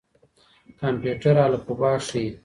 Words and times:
کمپيوټر 0.79 1.35
الفبې 1.45 1.91
ښيي. 2.07 2.25